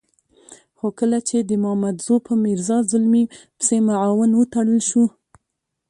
خو 0.77 0.87
کله 0.99 1.19
چې 1.27 1.37
د 1.49 1.51
مامدزو 1.63 2.15
په 2.27 2.33
میرزا 2.43 2.77
زلمي 2.91 3.23
پسې 3.57 3.77
معاون 3.87 4.31
وتړل 4.35 4.81
شو. 4.89 5.05